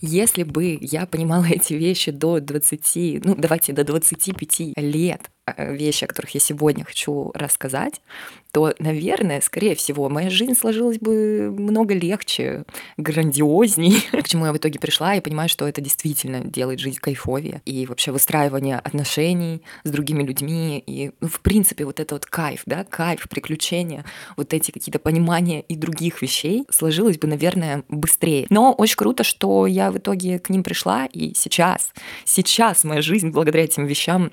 [0.00, 6.06] Если бы я понимала эти вещи до 20, ну давайте до 25 лет, вещи, о
[6.06, 8.00] которых я сегодня хочу рассказать,
[8.52, 12.64] то, наверное, скорее всего, моя жизнь сложилась бы много легче,
[12.96, 14.00] грандиозней.
[14.22, 17.60] К чему я в итоге пришла и понимаю, что это действительно делает жизнь кайфовее.
[17.66, 20.82] И вообще выстраивание отношений с другими людьми.
[20.86, 24.04] И, ну, в принципе, вот это вот кайф, да, кайф, приключения,
[24.36, 28.46] вот эти какие-то понимания и других вещей сложилось бы, наверное, быстрее.
[28.50, 31.92] Но очень круто, что я в итоге к ним пришла, и сейчас,
[32.24, 34.30] сейчас моя жизнь благодаря этим вещам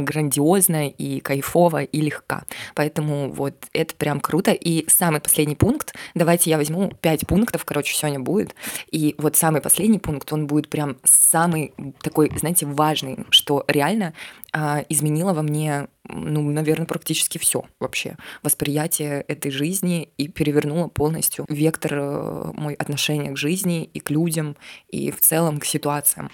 [0.00, 2.44] грандиозно и кайфово и легка.
[2.74, 4.52] Поэтому вот это прям круто.
[4.52, 8.54] И самый последний пункт, давайте я возьму пять пунктов, короче, сегодня будет.
[8.90, 14.14] И вот самый последний пункт, он будет прям самый такой, знаете, важный, что реально
[14.52, 18.16] а, изменило во мне ну, наверное, практически все вообще.
[18.42, 24.56] Восприятие этой жизни и перевернуло полностью вектор э, мой отношения к жизни и к людям,
[24.88, 26.30] и в целом к ситуациям.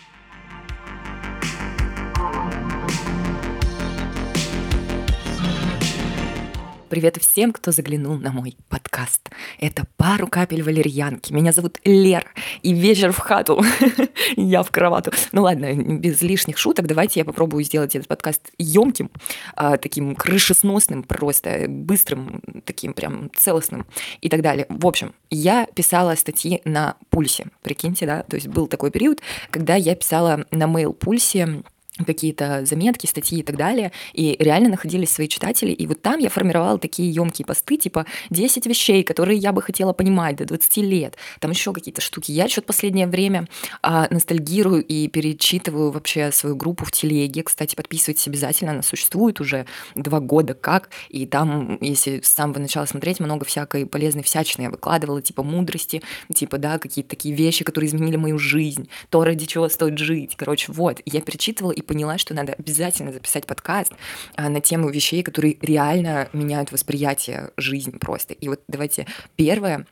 [6.95, 9.29] Привет всем, кто заглянул на мой подкаст.
[9.59, 11.33] Это «Пару капель валерьянки».
[11.33, 12.25] Меня зовут Лер,
[12.63, 13.61] и вечер в хату.
[14.37, 15.11] Я в кровату.
[15.33, 19.11] Ну ладно, без лишних шуток, давайте я попробую сделать этот подкаст емким,
[19.57, 23.89] а, таким крышесносным просто, быстрым, таким прям целостным
[24.21, 24.67] и так далее.
[24.69, 29.21] В общем, я писала статьи на пульсе, прикиньте, да, то есть был такой период,
[29.51, 31.65] когда я писала на mail пульсе
[31.99, 36.29] какие-то заметки, статьи и так далее, и реально находились свои читатели, и вот там я
[36.29, 41.17] формировала такие емкие посты, типа 10 вещей, которые я бы хотела понимать до 20 лет,
[41.39, 42.33] там еще какие-то штуки.
[42.33, 43.47] Я что-то последнее время
[43.83, 49.67] а, ностальгирую и перечитываю вообще свою группу в телеге, кстати, подписывайтесь обязательно, она существует уже
[49.95, 54.71] два года как, и там, если с самого начала смотреть, много всякой полезной всячины я
[54.71, 56.03] выкладывала, типа мудрости,
[56.35, 60.73] типа, да, какие-то такие вещи, которые изменили мою жизнь, то, ради чего стоит жить, короче,
[60.73, 63.93] вот, я перечитывала и поняла, что надо обязательно записать подкаст
[64.37, 68.35] а, на тему вещей, которые реально меняют восприятие жизни просто.
[68.35, 69.07] И вот давайте
[69.37, 69.87] первое,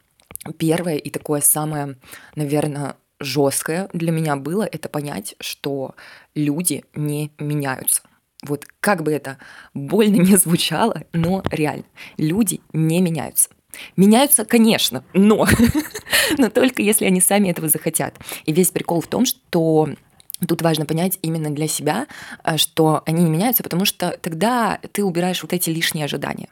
[0.58, 1.96] первое и такое самое,
[2.34, 5.94] наверное, жесткое для меня было это понять, что
[6.34, 8.02] люди не меняются.
[8.42, 9.38] Вот как бы это
[9.72, 11.84] больно не звучало, но реально,
[12.16, 13.50] люди не меняются.
[13.96, 15.46] Меняются, конечно, но,
[16.38, 18.14] но только если они сами этого захотят.
[18.44, 19.88] И весь прикол в том, что
[20.46, 22.06] Тут важно понять именно для себя,
[22.44, 26.48] э, что они не меняются, потому что тогда ты убираешь вот эти лишние ожидания.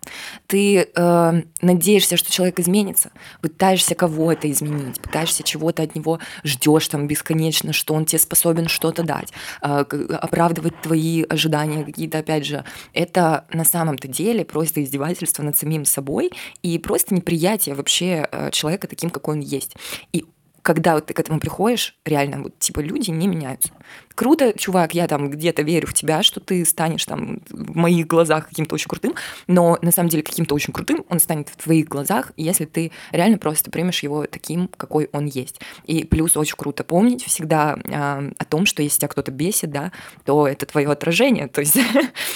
[0.47, 7.07] Ты э, надеешься, что человек изменится, пытаешься кого-то изменить, пытаешься чего-то от него ждешь там
[7.07, 9.85] бесконечно, что он тебе способен что-то дать, э,
[10.21, 12.65] оправдывать твои ожидания какие-то, опять же.
[12.93, 16.31] Это на самом-то деле просто издевательство над самим собой
[16.63, 19.77] и просто неприятие вообще э, человека таким, какой он есть.
[20.13, 20.25] И
[20.63, 23.71] когда ты к этому приходишь, реально, вот, типа, люди не меняются.
[24.15, 28.49] Круто, чувак, я там где-то верю в тебя, что ты станешь там в моих глазах
[28.49, 29.15] каким-то очень крутым,
[29.47, 33.39] но на самом деле каким-то очень крутым он станет в твоих глазах, если ты реально
[33.39, 35.61] просто примешь его таким, какой он есть.
[35.85, 39.93] И плюс очень круто помнить всегда э, о том, что если тебя кто-то бесит, да,
[40.25, 41.79] то это твое отражение, то есть,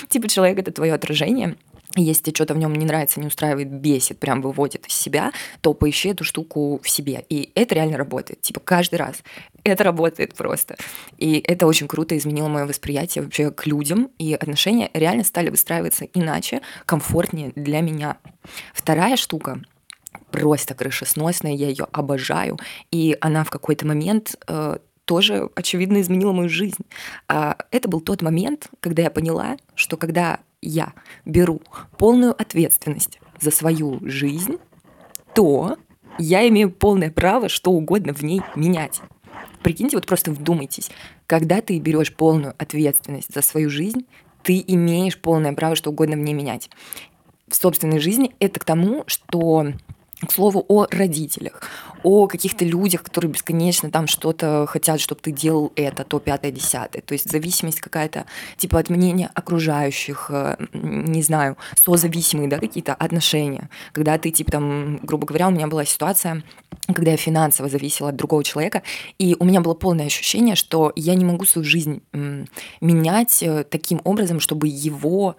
[0.08, 1.56] типа, человек— это твое отражение,
[2.02, 5.74] если тебе что-то в нем не нравится, не устраивает, бесит, прям выводит из себя, то
[5.74, 7.24] поищи эту штуку в себе.
[7.28, 8.40] И это реально работает.
[8.42, 9.22] Типа каждый раз.
[9.62, 10.76] Это работает просто.
[11.18, 14.10] И это очень круто изменило мое восприятие вообще к людям.
[14.18, 18.18] И отношения реально стали выстраиваться иначе, комфортнее для меня.
[18.72, 19.60] Вторая штука
[20.30, 22.58] просто крышесносная, я ее обожаю.
[22.90, 26.84] И она в какой-то момент э, тоже, очевидно, изменила мою жизнь.
[27.28, 30.92] А это был тот момент, когда я поняла, что когда я
[31.24, 31.62] беру
[31.98, 34.58] полную ответственность за свою жизнь,
[35.34, 35.76] то
[36.18, 39.00] я имею полное право что угодно в ней менять.
[39.62, 40.90] Прикиньте, вот просто вдумайтесь,
[41.26, 44.06] когда ты берешь полную ответственность за свою жизнь,
[44.42, 46.70] ты имеешь полное право что угодно в ней менять.
[47.48, 49.72] В собственной жизни это к тому, что
[50.20, 51.62] к слову о родителях,
[52.02, 57.02] о каких-то людях, которые бесконечно там что-то хотят, чтобы ты делал это, то, пятое, десятое.
[57.02, 58.26] То есть зависимость какая-то,
[58.56, 63.68] типа от мнения окружающих, э, не знаю, созависимые, да, какие-то отношения.
[63.92, 66.42] Когда ты, типа, там, грубо говоря, у меня была ситуация,
[66.86, 68.82] когда я финансово зависела от другого человека,
[69.18, 72.02] и у меня было полное ощущение, что я не могу свою жизнь
[72.80, 75.36] менять э, таким образом, чтобы его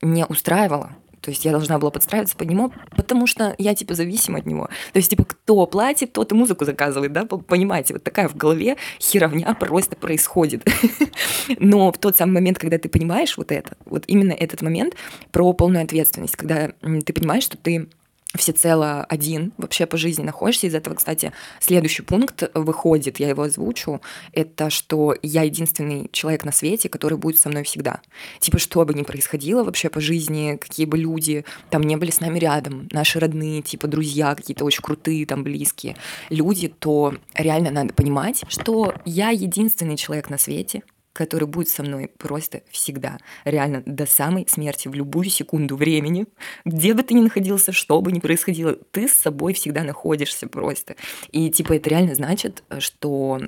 [0.00, 0.96] не устраивало.
[1.22, 4.66] То есть я должна была подстраиваться под него, потому что я, типа, зависима от него.
[4.92, 7.24] То есть, типа, кто платит, тот и музыку заказывает, да?
[7.24, 10.66] Понимаете, вот такая в голове херовня просто происходит.
[11.58, 14.94] Но в тот самый момент, когда ты понимаешь вот это, вот именно этот момент
[15.30, 17.88] про полную ответственность, когда ты понимаешь, что ты
[18.34, 20.66] всецело один вообще по жизни находишься.
[20.66, 24.00] Из этого, кстати, следующий пункт выходит, я его озвучу,
[24.32, 28.00] это что я единственный человек на свете, который будет со мной всегда.
[28.40, 32.20] Типа, что бы ни происходило вообще по жизни, какие бы люди там не были с
[32.20, 35.96] нами рядом, наши родные, типа друзья какие-то очень крутые, там близкие
[36.30, 40.82] люди, то реально надо понимать, что я единственный человек на свете,
[41.12, 46.26] который будет со мной просто всегда, реально до самой смерти, в любую секунду времени,
[46.64, 50.96] где бы ты ни находился, что бы ни происходило, ты с собой всегда находишься просто.
[51.30, 53.40] И типа это реально значит, что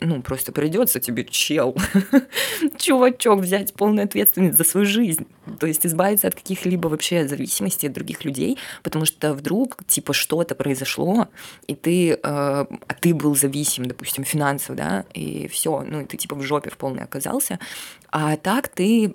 [0.00, 1.76] ну, просто придется тебе, чел,
[2.76, 5.26] чувачок, взять полную ответственность за свою жизнь.
[5.58, 10.54] То есть избавиться от каких-либо вообще зависимостей от других людей, потому что вдруг, типа, что-то
[10.54, 11.28] произошло,
[11.66, 16.16] и ты, э, а ты был зависим, допустим, финансово, да, и все, ну, и ты,
[16.16, 17.58] типа, в жопе в полной оказался.
[18.10, 19.12] А так ты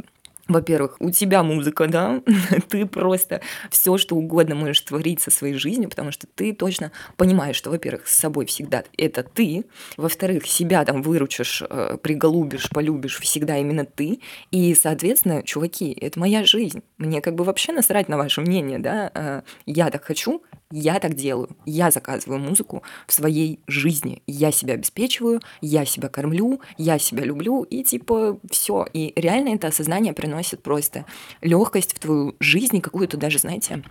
[0.47, 2.21] во-первых, у тебя музыка, да,
[2.69, 7.55] ты просто все, что угодно можешь творить со своей жизнью, потому что ты точно понимаешь,
[7.55, 13.57] что, во-первых, с собой всегда это ты, во-вторых, себя там выручишь, э, приголубишь, полюбишь всегда
[13.57, 14.19] именно ты,
[14.51, 19.11] и, соответственно, чуваки, это моя жизнь, мне как бы вообще насрать на ваше мнение, да,
[19.13, 20.43] э, я так хочу,
[20.75, 21.49] я так делаю.
[21.65, 24.23] Я заказываю музыку в своей жизни.
[24.25, 28.87] Я себя обеспечиваю, я себя кормлю, я себя люблю, и типа все.
[28.91, 31.05] И реально это осознание приносит просто
[31.41, 33.83] легкость в твою жизнь, какую-то даже, знаете,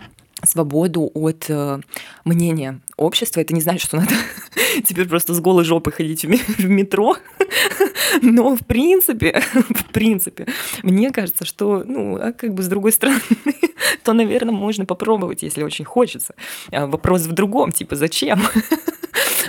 [0.43, 1.79] свободу от э,
[2.25, 3.39] мнения общества.
[3.39, 4.13] Это не значит, что надо
[4.85, 7.15] теперь просто с голой жопой ходить в метро.
[8.21, 10.47] Но в принципе, в принципе,
[10.83, 13.21] мне кажется, что, ну, а как бы с другой стороны,
[14.03, 16.35] то, наверное, можно попробовать, если очень хочется.
[16.71, 18.41] А вопрос в другом, типа, зачем?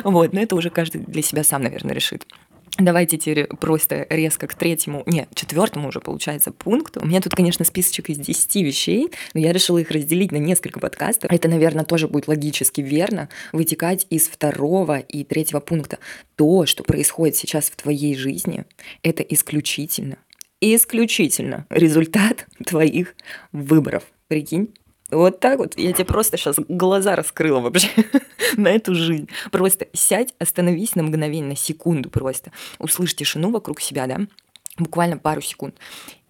[0.03, 2.27] Вот, но это уже каждый для себя сам, наверное, решит.
[2.79, 7.01] Давайте теперь просто резко к третьему, нет, четвертому уже получается пункту.
[7.03, 10.81] У меня тут, конечно, списочек из 10 вещей, но я решила их разделить на несколько
[10.81, 11.31] подкастов.
[11.31, 15.99] Это, наверное, тоже будет логически верно вытекать из второго и третьего пункта.
[16.35, 18.65] То, что происходит сейчас в твоей жизни,
[19.05, 20.19] это исключительно,
[20.61, 23.15] исключительно результат твоих
[23.53, 24.03] выборов.
[24.27, 24.75] Прикинь?
[25.11, 25.79] Вот так вот.
[25.79, 27.89] Я тебе просто сейчас глаза раскрыла вообще
[28.57, 29.29] на эту жизнь.
[29.51, 32.53] Просто сядь, остановись на мгновение, на секунду просто.
[32.79, 34.21] Услышь тишину вокруг себя, да?
[34.79, 35.77] Буквально пару секунд.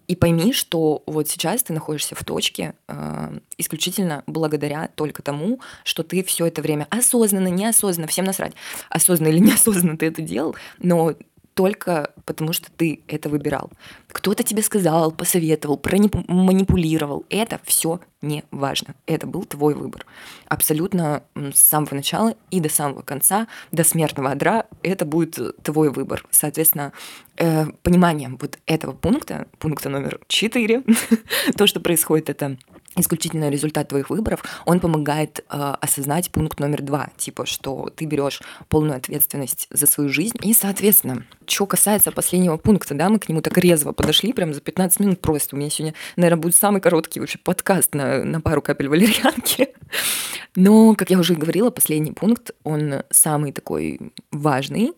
[0.07, 6.03] И пойми, что вот сейчас ты находишься в точке э, исключительно благодаря только тому, что
[6.03, 8.53] ты все это время осознанно, неосознанно, всем насрать,
[8.89, 11.15] осознанно или неосознанно ты это делал, но
[11.55, 13.71] только потому, что ты это выбирал.
[14.09, 15.81] Кто-то тебе сказал, посоветовал,
[16.27, 17.25] манипулировал.
[17.29, 18.93] Это все не важно.
[19.05, 20.05] Это был твой выбор.
[20.47, 26.25] Абсолютно с самого начала и до самого конца, до смертного одра, это будет твой выбор.
[26.29, 26.91] Соответственно,
[27.37, 30.83] э, понимание вот этого пункта, пункта номер четыре,
[31.57, 32.57] то, что происходит, это
[32.97, 38.41] исключительно результат твоих выборов, он помогает э, осознать пункт номер два, типа, что ты берешь
[38.69, 40.37] полную ответственность за свою жизнь.
[40.41, 44.61] И, соответственно, что касается последнего пункта, да, мы к нему так резво подошли, прям за
[44.61, 45.55] 15 минут просто.
[45.55, 49.69] У меня сегодня, наверное, будет самый короткий вообще подкаст на, на пару капель валерьянки.
[50.55, 53.99] Но, как я уже говорила, последний пункт, он самый такой
[54.31, 54.93] важный,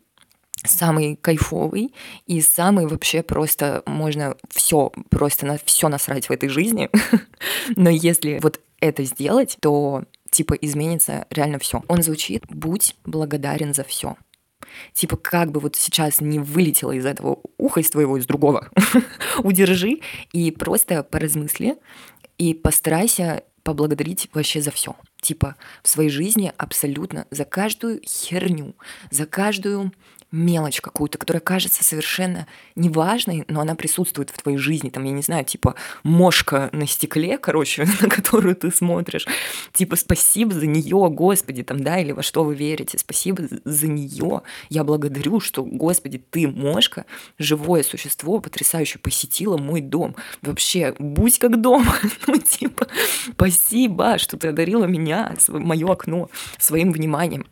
[0.68, 1.94] самый кайфовый
[2.26, 6.90] и самый вообще просто можно все просто на все насрать в этой жизни.
[7.76, 11.84] Но если вот это сделать, то типа изменится реально все.
[11.88, 14.16] Он звучит «Будь благодарен за все».
[14.94, 18.70] Типа, как бы вот сейчас не вылетело из этого уха, из твоего, из другого,
[19.40, 20.02] удержи
[20.34, 21.78] и просто поразмысли
[22.38, 24.96] и постарайся поблагодарить вообще за все.
[25.22, 28.76] Типа в своей жизни абсолютно за каждую херню,
[29.12, 29.92] за каждую
[30.32, 34.90] мелочь какую-то, которая кажется совершенно неважной, но она присутствует в твоей жизни.
[34.90, 39.26] Там, я не знаю, типа мошка на стекле, короче, на которую ты смотришь.
[39.74, 42.98] Типа спасибо за нее, Господи, там, да, или во что вы верите.
[42.98, 44.42] Спасибо за нее.
[44.70, 47.06] Я благодарю, что, Господи, ты мошка,
[47.38, 50.16] живое существо, потрясающе посетила мой дом.
[50.42, 51.96] Вообще, будь как дома.
[52.28, 52.88] ну, типа,
[53.32, 57.46] спасибо, что ты одарила меня, мое окно своим вниманием.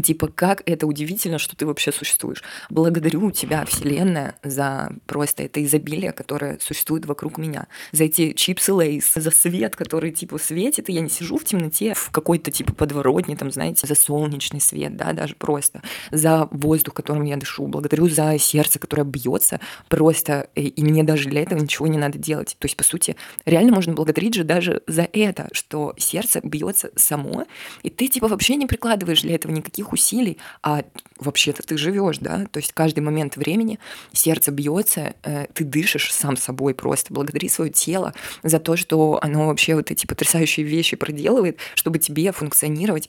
[0.00, 2.42] Типа, как это удивительно, что ты вообще существуешь.
[2.70, 7.66] Благодарю тебя, Вселенная, за просто это изобилие, которое существует вокруг меня.
[7.92, 11.92] За эти чипсы лейс, за свет, который, типа, светит, и я не сижу в темноте,
[11.92, 15.82] в какой-то, типа, подворотне, там, знаете, за солнечный свет, да, даже просто.
[16.10, 17.66] За воздух, которым я дышу.
[17.66, 22.16] Благодарю за сердце, которое бьется просто, и, и мне даже для этого ничего не надо
[22.16, 22.56] делать.
[22.58, 27.44] То есть, по сути, реально можно благодарить же даже за это, что сердце бьется само,
[27.82, 30.84] и ты, типа, вообще не прикладываешь для этого никаких никаких усилий, а
[31.18, 33.78] вообще-то ты живешь, да, то есть каждый момент времени
[34.12, 38.12] сердце бьется, э, ты дышишь сам собой просто, благодари свое тело
[38.42, 43.08] за то, что оно вообще вот эти потрясающие вещи проделывает, чтобы тебе функционировать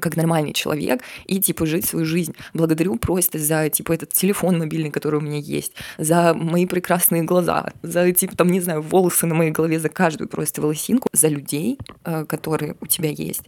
[0.00, 2.34] как нормальный человек и, типа, жить свою жизнь.
[2.52, 7.72] Благодарю просто за, типа, этот телефон мобильный, который у меня есть, за мои прекрасные глаза,
[7.82, 11.78] за, типа, там, не знаю, волосы на моей голове, за каждую просто волосинку, за людей,
[12.04, 13.44] э, которые у тебя есть.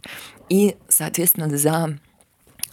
[0.49, 1.99] И, соответственно, за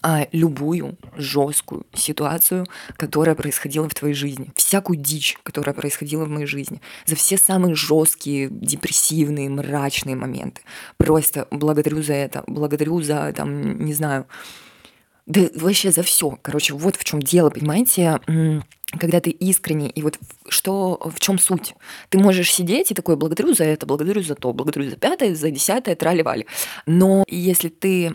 [0.03, 6.47] а, любую жесткую ситуацию, которая происходила в твоей жизни, всякую дичь, которая происходила в моей
[6.47, 10.63] жизни, за все самые жесткие, депрессивные, мрачные моменты.
[10.97, 14.27] Просто благодарю за это, благодарю за, там, не знаю,
[15.27, 16.39] да вообще за все.
[16.43, 18.21] Короче, вот в чем дело, понимаете?
[18.93, 20.19] Когда ты искренний, и вот
[20.49, 21.75] что, в чем суть?
[22.09, 25.51] Ты можешь сидеть и такой, благодарю за это, благодарю за то, благодарю за пятое, за
[25.51, 26.47] десятое, трали-вали.
[26.87, 28.15] Но если ты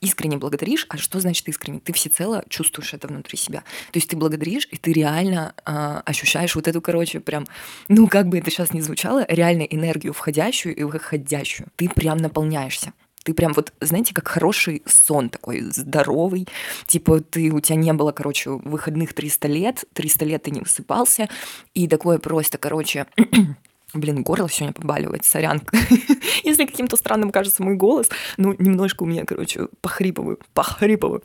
[0.00, 1.80] искренне благодаришь, а что значит искренне?
[1.80, 3.60] Ты всецело чувствуешь это внутри себя.
[3.92, 7.46] То есть ты благодаришь, и ты реально а, ощущаешь вот эту, короче, прям,
[7.88, 11.68] ну, как бы это сейчас ни звучало, реально энергию входящую и выходящую.
[11.76, 12.92] Ты прям наполняешься.
[13.24, 16.48] Ты прям вот, знаете, как хороший сон такой, здоровый.
[16.86, 21.28] Типа ты, у тебя не было, короче, выходных 300 лет, 300 лет ты не высыпался,
[21.74, 23.06] и такое просто, короче,
[23.92, 25.62] Блин, горло сегодня побаливает, сорян.
[26.44, 31.22] Если каким-то странным кажется мой голос, ну, немножко у меня, короче, похрипываю, похрипываю.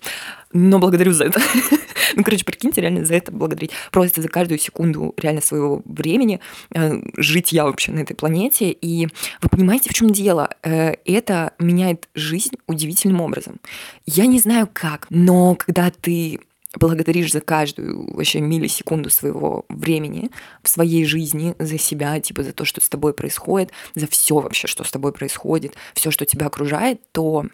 [0.51, 1.39] Но благодарю за это.
[2.15, 3.71] ну, короче, прикиньте, реально за это благодарить.
[3.91, 6.39] Просто за каждую секунду реально своего времени
[6.73, 8.71] э, жить я вообще на этой планете.
[8.71, 9.07] И
[9.41, 10.49] вы понимаете, в чем дело?
[10.63, 13.59] Э, это меняет жизнь удивительным образом.
[14.05, 16.39] Я не знаю как, но когда ты
[16.79, 22.65] благодаришь за каждую вообще миллисекунду своего времени в своей жизни, за себя, типа за то,
[22.65, 27.01] что с тобой происходит, за все вообще, что с тобой происходит, все, что тебя окружает,
[27.11, 27.45] то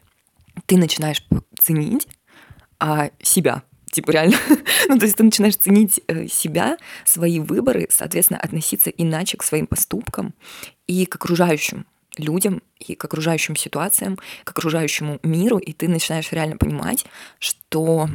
[0.65, 1.25] ты начинаешь
[1.59, 2.07] ценить
[2.79, 4.37] а, себя, типа реально.
[4.87, 9.67] ну, то есть ты начинаешь ценить э, себя, свои выборы, соответственно, относиться иначе к своим
[9.67, 10.33] поступкам
[10.87, 11.85] и к окружающим
[12.17, 17.05] людям и к окружающим ситуациям, к окружающему миру, и ты начинаешь реально понимать,
[17.39, 18.09] что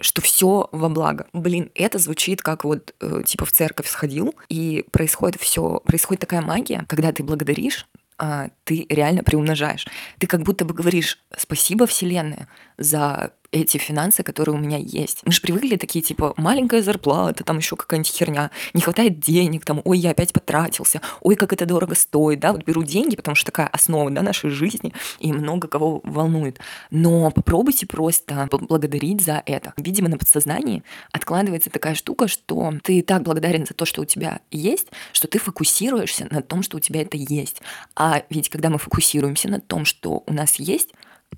[0.00, 1.26] что все во благо.
[1.32, 6.42] Блин, это звучит как вот э, типа в церковь сходил, и происходит все, происходит такая
[6.42, 7.86] магия, когда ты благодаришь,
[8.18, 9.86] а, ты реально приумножаешь.
[10.18, 15.20] Ты как будто бы говоришь спасибо Вселенная за эти финансы, которые у меня есть.
[15.24, 19.80] Мы же привыкли такие, типа, маленькая зарплата, там еще какая-нибудь херня, не хватает денег, там,
[19.84, 23.46] ой, я опять потратился, ой, как это дорого стоит, да, вот беру деньги, потому что
[23.46, 26.58] такая основа, да, нашей жизни, и много кого волнует.
[26.90, 29.72] Но попробуйте просто благодарить за это.
[29.76, 34.40] Видимо, на подсознании откладывается такая штука, что ты так благодарен за то, что у тебя
[34.50, 37.62] есть, что ты фокусируешься на том, что у тебя это есть.
[37.96, 40.90] А ведь когда мы фокусируемся на том, что у нас есть,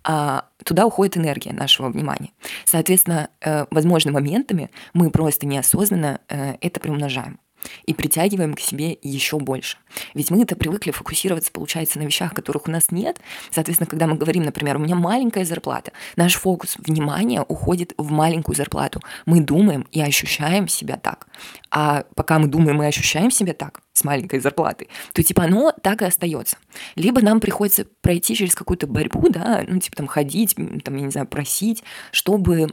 [0.03, 2.31] туда уходит энергия нашего внимания.
[2.65, 7.39] Соответственно, э, возможно, моментами мы просто неосознанно э, это приумножаем
[7.87, 9.79] и притягиваем к себе еще больше.
[10.15, 13.21] Ведь мы это привыкли фокусироваться, получается, на вещах, которых у нас нет.
[13.51, 18.57] Соответственно, когда мы говорим, например, у меня маленькая зарплата, наш фокус внимания уходит в маленькую
[18.57, 19.01] зарплату.
[19.27, 21.27] Мы думаем и ощущаем себя так.
[21.71, 26.03] А пока мы думаем и ощущаем себя так, с маленькой зарплатой, то типа оно так
[26.03, 26.57] и остается.
[26.97, 31.11] Либо нам приходится пройти через какую-то борьбу, да, ну типа там ходить, там, я не
[31.11, 32.73] знаю, просить, чтобы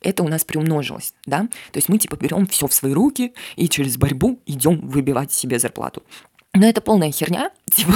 [0.00, 1.48] это у нас приумножилось, да.
[1.72, 5.58] То есть мы типа берем все в свои руки и через борьбу идем выбивать себе
[5.58, 6.02] зарплату.
[6.54, 7.94] Но это полная херня, типа,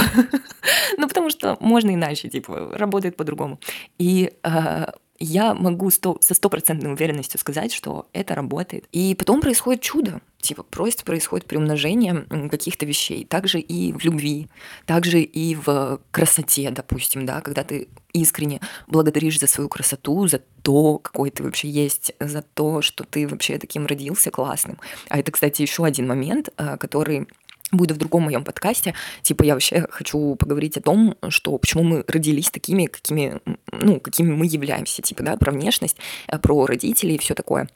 [0.97, 3.61] ну потому что можно иначе, типа, работает по-другому.
[3.99, 4.87] И э,
[5.19, 8.87] я могу сто, со стопроцентной уверенностью сказать, что это работает.
[8.93, 10.21] И потом происходит чудо.
[10.41, 13.25] Типа просто происходит приумножение каких-то вещей.
[13.25, 14.49] Также и в любви,
[14.87, 20.99] также и в красоте, допустим, да, когда ты искренне благодаришь за свою красоту, за то,
[20.99, 24.79] какой ты вообще есть, за то, что ты вообще таким родился классным.
[25.09, 27.29] А это, кстати, еще один момент, э, который
[27.73, 28.95] будет в другом моем подкасте.
[29.23, 33.41] Типа я вообще хочу поговорить о том, что почему мы родились такими, какими,
[33.73, 35.97] ну, какими мы являемся, типа, да, про внешность,
[36.29, 37.69] э, про родителей и все такое.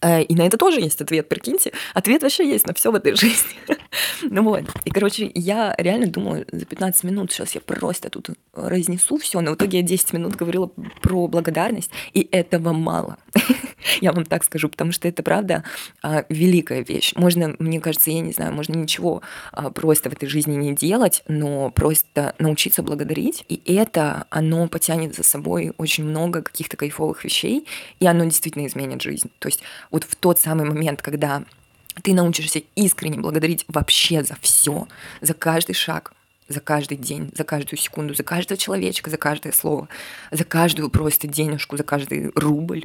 [0.00, 1.72] Э, и на это тоже есть ответ, прикиньте.
[1.94, 3.56] Ответ вообще есть на все в этой жизни.
[4.22, 4.64] ну вот.
[4.84, 9.52] И, короче, я реально думала, за 15 минут сейчас я просто тут разнесу все, но
[9.52, 10.70] в итоге я 10 минут говорила
[11.02, 13.16] про благодарность, и этого мало.
[14.00, 15.64] я вам так скажу, потому что это, правда,
[16.02, 17.12] а, великая вещь.
[17.16, 19.22] Можно, мне кажется, я не знаю, можно ничего
[19.52, 25.14] а, просто в этой жизни не делать, но просто научиться благодарить, и это, оно потянет
[25.14, 27.66] за собой очень много каких-то кайфовых вещей,
[28.00, 29.30] и оно действительно изменит жизнь.
[29.38, 31.44] То есть вот в тот самый момент, когда
[32.02, 34.88] ты научишься искренне благодарить вообще за все,
[35.20, 36.12] за каждый шаг,
[36.48, 39.88] за каждый день, за каждую секунду, за каждого человечка, за каждое слово,
[40.30, 42.84] за каждую просто денежку, за каждый рубль,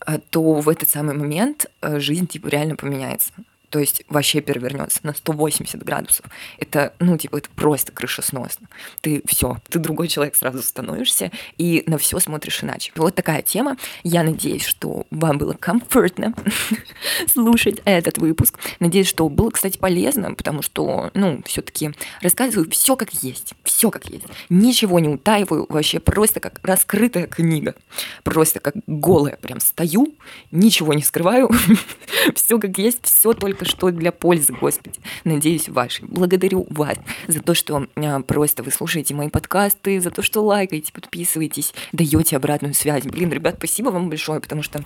[0.00, 3.32] а, то в этот самый момент э, жизнь типа реально поменяется
[3.70, 6.26] то есть вообще перевернется на 180 градусов.
[6.58, 8.68] Это, ну, типа, это просто крышесносно.
[9.00, 12.92] Ты все, ты другой человек сразу становишься и на все смотришь иначе.
[12.96, 13.76] Вот такая тема.
[14.02, 16.34] Я надеюсь, что вам было комфортно
[17.26, 18.58] слушать этот выпуск.
[18.80, 21.90] Надеюсь, что было, кстати, полезно, потому что, ну, все-таки
[22.22, 24.24] рассказываю все как есть, все как есть.
[24.48, 27.74] Ничего не утаиваю, вообще просто как раскрытая книга.
[28.22, 30.14] Просто как голая прям стою,
[30.50, 31.50] ничего не скрываю,
[32.34, 35.00] все как есть, все только только что для пользы, Господи.
[35.24, 36.04] Надеюсь, вашей.
[36.06, 36.96] Благодарю вас
[37.26, 42.36] за то, что а, просто вы слушаете мои подкасты, за то, что лайкаете, подписываетесь, даете
[42.36, 43.04] обратную связь.
[43.04, 44.82] Блин, ребят, спасибо вам большое, потому что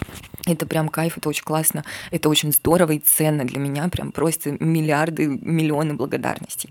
[0.46, 4.56] это прям кайф, это очень классно, это очень здорово и ценно для меня, прям просто
[4.58, 6.70] миллиарды, миллионы благодарностей.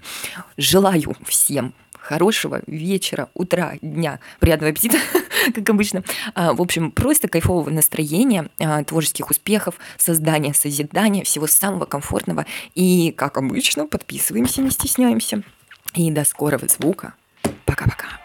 [0.57, 4.97] Желаю всем хорошего вечера, утра, дня, приятного аппетита,
[5.53, 6.03] как обычно.
[6.35, 12.45] А, в общем, просто кайфового настроения, а, творческих успехов, создания, созидания, всего самого комфортного.
[12.75, 15.43] И, как обычно, подписываемся, не стесняемся.
[15.93, 17.13] И до скорого звука.
[17.65, 18.20] Пока-пока.